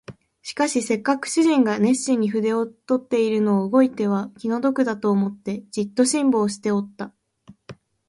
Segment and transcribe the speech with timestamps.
[0.41, 7.13] しかしせっかく主人が熱心に筆を執っているのを動いては気の毒だと思って、じっと辛抱しておった